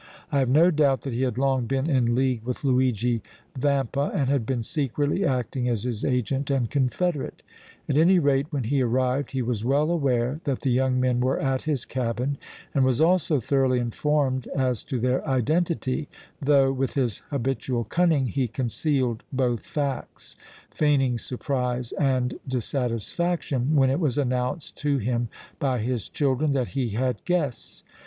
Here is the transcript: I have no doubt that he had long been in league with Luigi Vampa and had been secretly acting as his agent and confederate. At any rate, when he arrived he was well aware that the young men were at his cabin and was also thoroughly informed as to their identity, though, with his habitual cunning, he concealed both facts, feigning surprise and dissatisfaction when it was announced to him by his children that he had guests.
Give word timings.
I 0.31 0.39
have 0.39 0.49
no 0.49 0.71
doubt 0.71 1.01
that 1.01 1.13
he 1.13 1.21
had 1.21 1.37
long 1.37 1.67
been 1.67 1.87
in 1.87 2.15
league 2.15 2.41
with 2.41 2.63
Luigi 2.63 3.21
Vampa 3.55 4.09
and 4.15 4.31
had 4.31 4.47
been 4.47 4.63
secretly 4.63 5.23
acting 5.23 5.69
as 5.69 5.83
his 5.83 6.03
agent 6.03 6.49
and 6.49 6.71
confederate. 6.71 7.43
At 7.87 7.97
any 7.97 8.17
rate, 8.17 8.47
when 8.49 8.63
he 8.63 8.81
arrived 8.81 9.29
he 9.33 9.43
was 9.43 9.63
well 9.63 9.91
aware 9.91 10.39
that 10.45 10.61
the 10.61 10.71
young 10.71 10.99
men 10.99 11.19
were 11.19 11.39
at 11.39 11.61
his 11.61 11.85
cabin 11.85 12.39
and 12.73 12.83
was 12.83 12.99
also 12.99 13.39
thoroughly 13.39 13.77
informed 13.77 14.47
as 14.55 14.83
to 14.85 14.99
their 14.99 15.23
identity, 15.27 16.09
though, 16.41 16.73
with 16.73 16.95
his 16.95 17.19
habitual 17.29 17.83
cunning, 17.83 18.25
he 18.25 18.47
concealed 18.47 19.21
both 19.31 19.61
facts, 19.63 20.35
feigning 20.71 21.19
surprise 21.19 21.91
and 21.91 22.39
dissatisfaction 22.47 23.75
when 23.75 23.91
it 23.91 23.99
was 23.99 24.17
announced 24.17 24.75
to 24.77 24.97
him 24.97 25.29
by 25.59 25.77
his 25.77 26.09
children 26.09 26.53
that 26.53 26.69
he 26.69 26.89
had 26.89 27.23
guests. 27.23 27.83